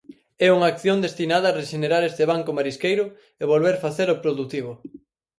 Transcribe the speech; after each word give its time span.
É 0.45 0.47
unha 0.55 0.69
acción 0.73 0.97
destinada 1.05 1.45
a 1.49 1.55
rexenerar 1.59 2.03
este 2.05 2.23
banco 2.31 2.51
marisqueiro 2.57 3.05
e 3.41 3.43
volver 3.53 3.75
facelo 3.85 4.21
produtivo. 4.23 4.71